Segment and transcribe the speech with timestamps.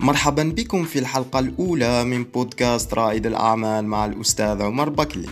[0.00, 5.28] مرحبا بكم في الحلقة الأولى من بودكاست رائد الأعمال مع الأستاذ عمر بكلي.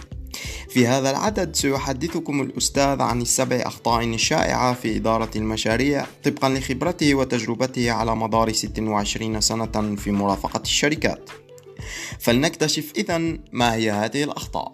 [0.69, 7.93] في هذا العدد سيحدثكم الأستاذ عن السبع أخطاء الشائعة في إدارة المشاريع طبقا لخبرته وتجربته
[7.93, 11.31] على مدار 26 سنة في مرافقة الشركات.
[12.21, 13.19] فلنكتشف إذا
[13.53, 14.73] ما هي هذه الأخطاء.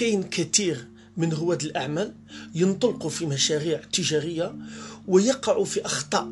[0.00, 0.86] كاين كثير
[1.16, 2.14] من رواد الأعمال
[2.54, 4.54] ينطلقوا في مشاريع تجارية
[5.08, 6.30] ويقعوا في أخطاء.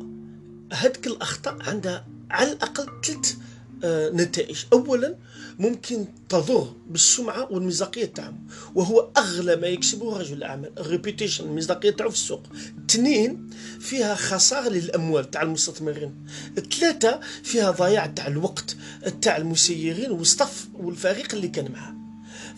[0.73, 3.35] هذيك الأخطاء عندها على الأقل ثلاث
[3.83, 4.65] آه، نتائج.
[4.73, 5.15] أولا
[5.59, 12.15] ممكن تضر بالسمعة والمصداقية تاعهم وهو أغلى ما يكسبه رجل الأعمال الريبيتيشن المصداقية تاعو في
[12.15, 12.43] السوق.
[12.89, 16.15] اثنين فيها خسارة للأموال تاع المستثمرين.
[16.79, 18.77] ثلاثة فيها ضياع تاع الوقت
[19.21, 21.98] تاع المسيرين والصف والفريق اللي كان معاه.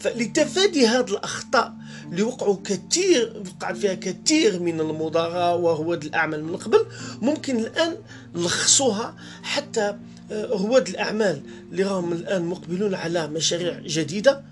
[0.02, 1.74] فلتفادي هذه الأخطاء
[2.12, 6.86] اللي وقعوا كثير وقع فيها كثير من المدراء ورواد الأعمال من قبل
[7.22, 7.98] ممكن الآن
[8.36, 9.98] نلخصوها حتى
[10.32, 14.44] آه، رواد الأعمال اللي راهم الآن مقبلون على مشاريع جديدة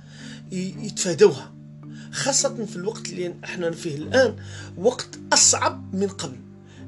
[0.51, 1.53] يتفادوها
[2.11, 4.35] خاصة في الوقت اللي إحنا فيه الآن
[4.77, 6.37] وقت أصعب من قبل.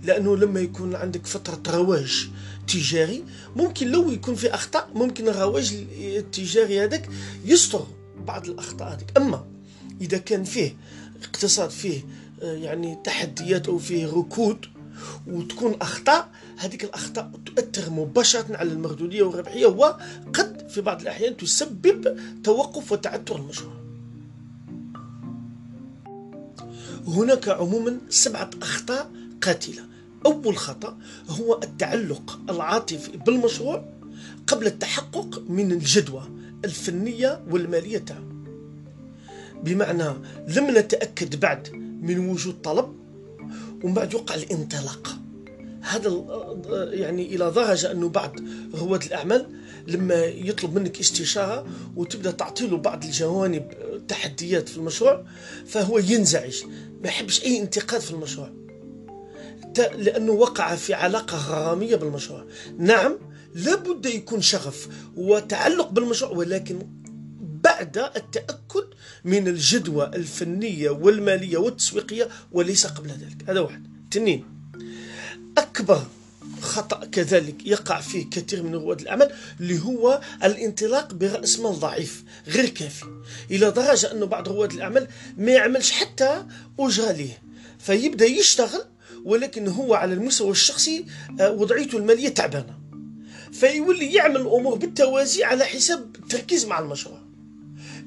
[0.04, 2.30] لأنه لما يكون عندك فترة رواج
[2.68, 3.24] تجاري
[3.56, 7.10] ممكن لو يكون في أخطاء ممكن الرواج التجاري هذاك
[7.46, 7.88] يستر.
[8.22, 9.18] بعض الأخطاء هذيك.
[9.18, 9.46] أما
[10.02, 10.76] إذا كان فيه
[11.24, 12.02] اقتصاد فيه
[12.42, 14.66] آه، يعني تحديات أو فيه ركود
[15.28, 22.92] وتكون أخطاء هذيك الأخطاء تؤثر مباشرة على المردودية والربحية وقد في بعض الأحيان تسبب توقف
[22.92, 23.74] وتعثر المشروع.
[27.08, 29.12] هناك عموما سبعة أخطاء
[29.44, 29.84] قاتلة.
[30.26, 30.98] أول خطأ
[31.30, 33.86] هو التعلق العاطفي بالمشروع
[34.48, 36.41] قبل التحقق من الجدوى.
[36.66, 38.24] الفنية والمالية تاعو
[39.64, 40.04] بمعنى
[40.48, 41.68] لم نتأكد بعد
[42.02, 42.96] من وجود طلب
[43.84, 45.18] ومن بعد يوقع الانطلاق.
[45.82, 46.26] هذا
[46.94, 48.36] يعني إلى درجه أنه بعض
[48.74, 49.46] رواد الأعمال
[49.88, 53.68] لما يطلب منك استشارة وتبدأ تعطي له بعض الجوانب
[54.08, 55.26] تحديات في المشروع
[55.66, 56.64] فهو ينزعج.
[57.02, 58.50] ما يحبش أي انتقاد في المشروع.
[59.98, 62.46] لأنه وقع في علاقة غرامية بالمشروع.
[62.78, 63.18] نعم
[63.56, 66.88] لابد يكون شغف وتعلق بالمشروع ولكن
[67.64, 68.86] بعد التأكد
[69.24, 73.50] من الجدوى الفنية والمالية والتسويقية وليس قبل ذلك.
[73.50, 73.88] هذا واحد.
[74.12, 74.46] اثنين
[75.58, 76.04] أكبر
[76.62, 82.70] خطأ كذلك يقع فيه كثير من رواد الأعمال اللي هو الانطلاق برأس مال ضعيف غير
[82.70, 83.06] كافي.
[83.52, 85.08] إلى درجة أنه بعض رواد الأعمال
[85.38, 86.46] ما يعملش حتى
[86.80, 87.42] أجرة ليه.
[87.80, 88.84] فيبدأ يشتغل
[89.26, 91.06] ولكن هو على المستوى الشخصي
[91.40, 92.81] آه، وضعيته المالية تعبانة.
[93.52, 97.22] فيولي يعمل الأمور بالتوازي على حساب التركيز مع المشروع.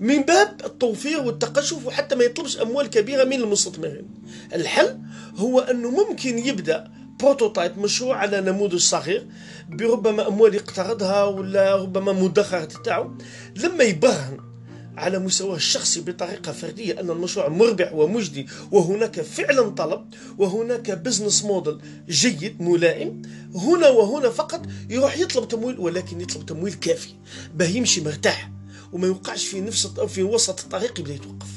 [0.01, 4.09] من باب التوفير والتقشف وحتى ما يطلبش أموال كبيرة من المستثمرين.
[4.55, 4.99] الحل
[5.37, 6.91] هو أنه ممكن يبدأ
[7.21, 9.27] prototype مشروع على نموذج صغير
[9.69, 13.11] بربما أموال يقترضها ولا ربما مدخرات تاعو.
[13.57, 14.54] لما يبرهن
[14.97, 21.79] على مستواه الشخصي بطريقة فردية أن المشروع مربح ومجدي وهناك فعلا طلب وهناك business model
[22.09, 23.23] جيد ملائم.
[23.55, 27.09] هنا وهنا فقط يروح يطلب تمويل ولكن يطلب تمويل كافي.
[27.55, 28.51] باه يمشي مرتاح
[28.93, 31.49] وما يوقعش في نفس في وسط الطريق يبدا يتوقف.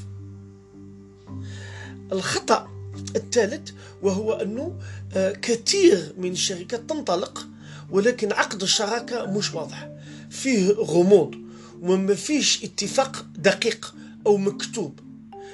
[2.11, 2.67] الخطأ
[3.15, 3.69] الثالث
[4.01, 4.79] وهو أنه
[5.15, 7.47] آه، كثير من الشركات تنطلق
[7.89, 9.89] ولكن عقد الشراكة مش واضح.
[10.29, 11.46] فيه غموض.
[11.81, 13.95] وما فيش اتفاق دقيق
[14.27, 14.99] أو مكتوب.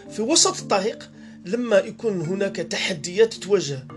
[0.09, 1.09] في وسط الطريق
[1.45, 3.87] لما يكون هناك تحديات تواجه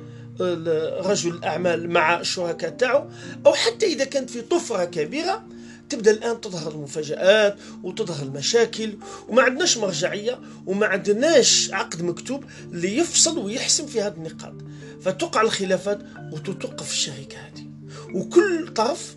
[1.00, 3.08] رجل الأعمال مع الشركاء تاعو
[3.46, 5.46] أو حتى إذا كانت في طفرة كبيرة
[5.88, 8.98] تبدأ الآن تظهر المفاجآت وتظهر المشاكل
[9.28, 14.54] وما عندناش مرجعية وما عندناش عقد مكتوب اللي يفصل ويحسم في هذه النقاط.
[15.00, 16.00] فتقع الخلافات
[16.32, 17.66] وتتوقف الشركة هذه.
[18.14, 19.16] وكل طرف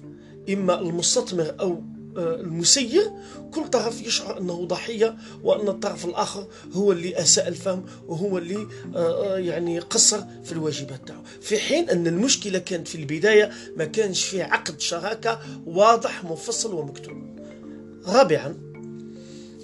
[0.50, 1.84] إما المستثمر أو
[2.17, 3.11] المسير
[3.53, 9.35] كل طرف يشعر أنه ضحية وأن الطرف الآخر هو اللي أساء الفهم وهو اللي آه،
[9.35, 11.22] آه، يعني قصر في الواجبات تاعو.
[11.41, 17.40] في حين أن المشكلة كانت في البداية ما كانش فيه عقد شراكة واضح مفصل ومكتوب.
[18.06, 18.56] رابعا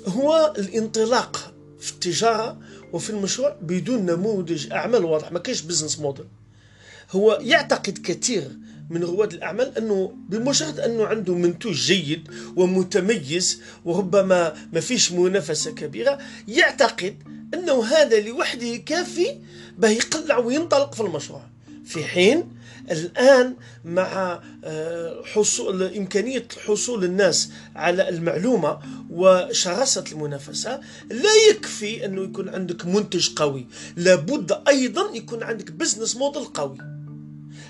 [0.07, 2.57] هو الانطلاق في التجارة
[2.93, 6.25] وفي المشروع بدون نموذج أعمال واضح ما كانش business model
[7.11, 8.51] هو يعتقد كثير
[8.89, 16.17] من رواد الأعمال أنه بمجرد أنه عنده منتوج جيد ومتميز وربما ما فيش منافسة كبيرة
[16.47, 17.15] يعتقد
[17.53, 19.37] أنه هذا لوحده كافي
[19.77, 21.41] باه يقلع وينطلق في المشروع.
[21.85, 22.43] في حين
[22.91, 23.55] الآن
[23.85, 28.79] مع آه، حصول إمكانية حصول الناس على المعلومة
[29.09, 30.79] وشراسة المنافسة
[31.09, 33.67] لا يكفي أنه يكون عندك منتج قوي.
[33.97, 36.94] لابد أيضا يكون عندك business model قوي.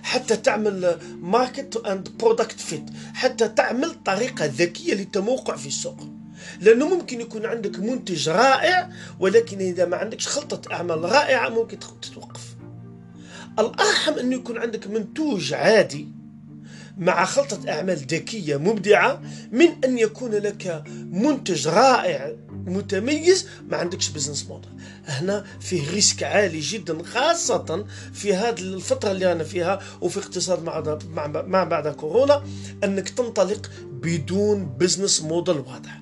[0.05, 6.07] حتى تعمل market and product fit حتى تعمل طريقة ذكية للتموقع في السوق.
[6.61, 12.55] لأنه ممكن يكون عندك منتج رائع ولكن إذا ما عندكش خلطة أعمال رائعة ممكن تتوقف.
[13.59, 16.07] الأرحم انه يكون عندك منتوج عادي
[16.97, 22.31] مع خلطة أعمال ذكية مبدعة من أن يكون لك منتج رائع
[22.65, 24.69] متميز ما عندكش business model
[25.05, 30.99] هنا فيه risk عالي جدا خاصة في هذه الفترة اللي إحنا فيها وفي اقتصاد مع
[31.41, 32.43] مع بعد كورونا
[32.83, 36.01] أنك تنطلق بدون business model واضح.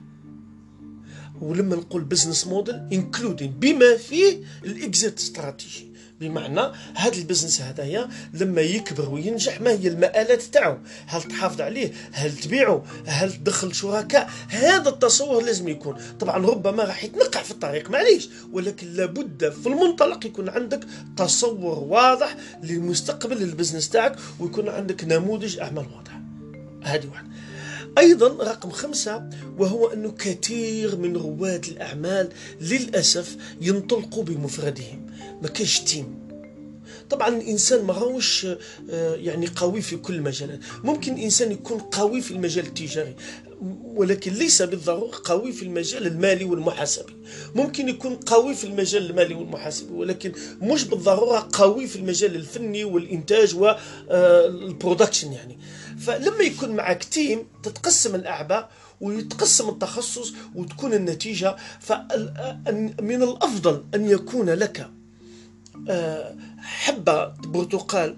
[1.41, 6.61] ولما نقول business model including بما فيه ال exit strategy بمعنى
[6.95, 12.37] هذا ال business هذايا لما يكبر وينجح ما هي المآلات تاعو؟ هل تحافظ عليه؟ هل
[12.37, 15.97] تبيعه هل تدخل شركاء؟ هذا التصور لازم يكون.
[16.19, 18.29] طبعا ربما راح يتنقح في الطريق معليش.
[18.51, 20.79] ولكن لابد في المنطلق يكون عندك
[21.17, 26.19] تصور واضح لمستقبل ال business تاعك ويكون عندك نموذج أعمال واضح
[26.83, 27.33] هذه واحدة
[27.97, 32.29] أيضا رقم خمسة وهو أنه كثير من رواد الأعمال
[32.61, 35.02] للأسف ينطلقوا بمفردهم.
[35.41, 36.23] ما كاينش team
[37.09, 38.47] طبعا الإنسان ما هوش
[38.89, 43.15] آه، يعني قوي في كل المجالات ممكن الإنسان يكون قوي في المجال التجاري
[43.83, 47.13] ولكن ليس بالضرورة قوي في المجال المالي والمحاسبي.
[47.55, 50.31] ممكن يكون قوي في المجال المالي والمحاسبي ولكن
[50.61, 55.57] مش بالضرورة قوي في المجال الفني والإنتاج وال production آه، يعني.
[55.99, 58.71] فلما يكون معك team تتقسم الأعباء
[59.01, 64.89] ويتقسم التخصص وتكون النتيجة فمن الأفضل أن يكون لك
[66.57, 68.17] حبة برتقال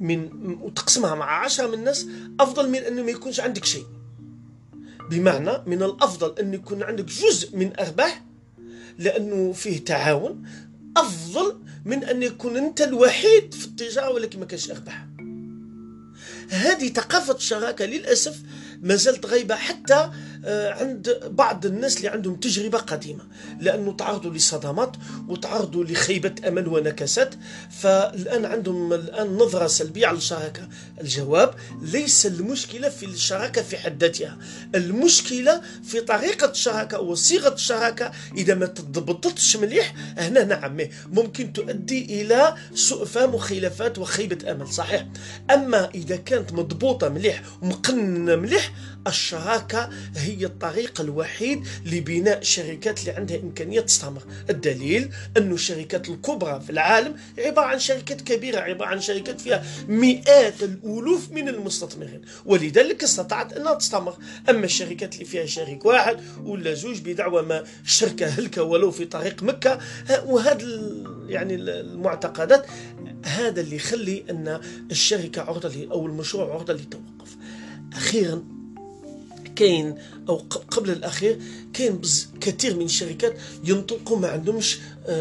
[0.00, 0.28] من
[0.60, 2.06] وتقسمها مع عشرة من الناس
[2.40, 3.86] أفضل من أنه ما يكونش عندك شيء.
[5.10, 8.24] بمعنى من الأفضل أن يكون عندك جزء من أرباح
[8.98, 10.42] لأنه فيه تعاون.
[10.96, 15.06] أفضل من أن يكون أنت الوحيد في التجارة ولكن ما كانش أرباح.
[16.48, 18.42] هذه ثقافة الشراكه للأسف
[18.82, 20.10] ما زالت غايبة حتى
[20.44, 23.24] عند بعض الناس اللي عندهم تجربة قديمة.
[23.60, 24.96] لأنه تعرضوا لصدمات
[25.28, 27.34] وتعرضوا لخيبة أمل ونكسات.
[27.80, 30.68] فالآن عندهم الآن نظرة سلبية على الشراكة.
[31.00, 34.38] الجواب ليس المشكلة في الشراكة في حد ذاتها.
[34.74, 38.12] المشكلة في طريقة الشراكة وصيغة الشراكة.
[38.36, 40.78] إذا ما تضبطتش مليح هنا نعم
[41.12, 45.06] ممكن تؤدي إلى سوء فهم وخلافات وخيبة أمل صحيح.
[45.50, 48.72] أما إذا كانت مضبوطة مليح ومقننة مليح
[49.06, 56.70] الشراكة هي الطريق الوحيد لبناء شركات اللي عندها إمكانية تستمر الدليل أن الشركات الكبرى في
[56.70, 63.52] العالم عبارة عن شركات كبيرة عبارة عن شركات فيها مئات الألوف من المستثمرين ولذلك استطاعت
[63.52, 64.14] أنها تستمر.
[64.48, 69.42] أما الشركات اللي فيها شريك واحد ولا زوج بدعوى ما شركة هلكة ولو في طريق
[69.42, 69.78] مكة
[70.24, 70.66] وهذا
[71.28, 72.66] يعني المعتقدات
[73.24, 74.60] هذا اللي يخلي أن
[74.90, 77.36] الشركة عرضة أو المشروع عرضة للتوقف
[77.92, 78.59] أخيرا
[79.60, 79.94] كاين
[80.28, 80.36] أو
[80.70, 81.38] قبل الأخير
[81.72, 82.00] كاين
[82.40, 84.78] كثير من الشركات ينطلقوا ما عندهمش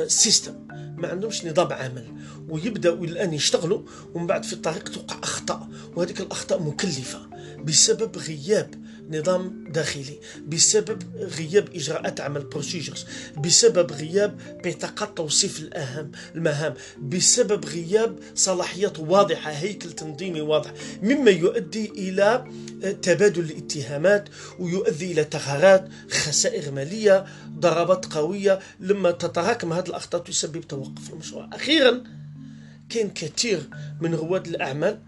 [0.08, 2.06] système آه، ما عندهمش نظام عمل
[2.50, 3.82] ويبدأوا الآن يشتغلوا
[4.14, 7.20] ومن بعد في الطريق توقع أخطاء وهذيك الأخطاء مكلفة
[7.64, 8.76] بسبب غياب
[9.10, 13.06] نظام داخلي بسبب غياب إجراءات عمل procedures
[13.38, 21.90] بسبب غياب بطاقات توصيف الاهم المهام بسبب غياب صلاحيات واضحة هيكل تنظيمي واضح مما يؤدي
[21.90, 22.46] إلى
[23.02, 24.30] تبادل الاتهامات
[24.60, 27.26] ويؤدي إلى ثغرات خسائر مالية
[27.60, 28.60] ضربات قوية.
[28.80, 31.50] لما تتراكم هذه الأخطاء تسبب توقف المشروع.
[31.54, 32.04] أخيرا
[32.90, 33.70] كاين كثير
[34.02, 35.00] من رواد الأعمال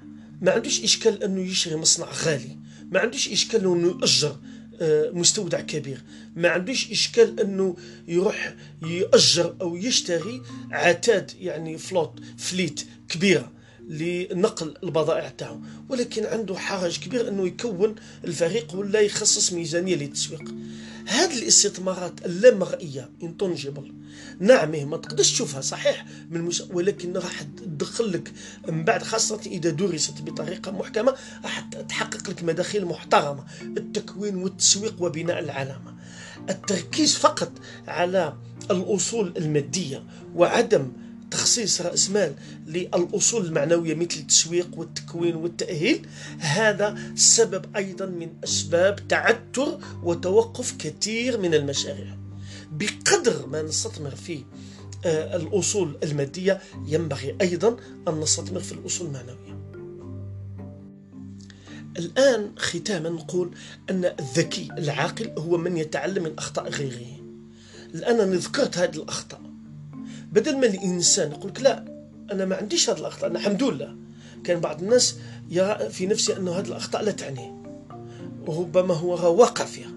[0.42, 2.61] ما عندوش إشكال أنه يشري مصنع غالي.
[2.92, 4.38] ما عندوش إشكال إنه ياجر
[4.82, 6.02] آه، مستودع كبير.
[6.36, 7.76] ما عندوش إشكال إنه
[8.08, 13.52] يروح ياجر أو يشتري عتاد يعني فلوت فليت كبيرة.
[13.88, 15.60] لنقل البضائع تاعو.
[15.90, 20.54] ولكن عنده حرج كبير إنه يكون الفريق ولا يخصص ميزانية للتسويق.
[21.06, 23.94] هذه الاستثمارات اللامرئية انتونجيبل
[24.40, 26.64] نعم ما تقدرش تشوفها صحيح من مش...
[26.74, 28.32] ولكن راح تدخل لك
[28.68, 31.60] من بعد خاصة إذا درست بطريقة محكمة راح
[31.90, 33.44] تحقق لك مداخيل محترمة.
[33.62, 35.96] التكوين والتسويق وبناء العلامة.
[36.50, 37.52] التركيز فقط
[37.88, 38.34] على
[38.72, 40.04] الأصول المادية
[40.36, 40.92] وعدم
[41.52, 42.34] تخصيص رأس مال
[42.68, 46.08] للأصول المعنوية مثل التسويق والتكوين والتأهيل
[46.40, 52.18] هذا سبب أيضا من أسباب تعثر وتوقف كثير من المشاريع.
[52.72, 54.44] بقدر ما نستثمر في
[55.06, 57.78] آه، الأصول المادية ينبغي أيضا
[58.08, 59.62] أن نستثمر في الأصول المعنوية.
[61.98, 63.52] الآن ختاما نقول
[63.90, 67.22] أن الذكي العاقل هو من يتعلم من أخطاء غيره.
[67.96, 69.51] الآن أنا ذكرت هذه الأخطاء.
[70.32, 71.86] بدل ما الإنسان يقول لك لا
[72.32, 73.96] أنا ما عنديش هذه الأخطاء أنا الحمد لله.
[74.44, 75.16] كان بعض الناس
[75.50, 77.62] يرى في نفسه أنه هذه الأخطاء لا تعنيه
[78.48, 79.92] وربما هو واقع فيها.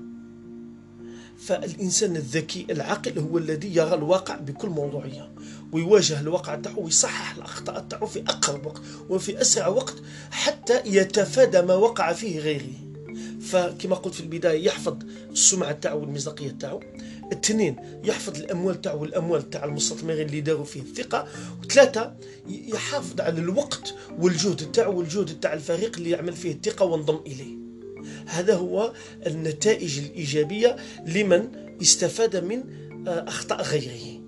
[1.38, 5.30] فالإنسان الذكي العاقل هو الذي يرى الواقع بكل موضوعية
[5.72, 9.94] ويواجه الواقع تاعو ويصحح الأخطاء تاعو في أقرب وقت وفي أسرع وقت
[10.30, 12.72] حتى يتفادى ما وقع فيه غيره.
[13.40, 14.96] فكما قلت في البداية يحفظ
[15.30, 16.80] السمعة تاعو والمصداقية تاعو.
[17.32, 21.28] اثنين يحفظ الأموال تاعو والأموال تاع المستثمرين اللي داروا فيه الثقة
[21.62, 22.14] وثلاثة
[22.48, 27.64] يحافظ على الوقت والجهد تاعو والجهد تاع الفريق اللي يعمل فيه الثقة وانضم إليه.
[28.26, 28.92] هذا هو
[29.26, 30.76] النتائج الإيجابية
[31.06, 31.48] لمن
[31.82, 32.64] استفاد من
[33.08, 34.23] آه، أخطاء غيره.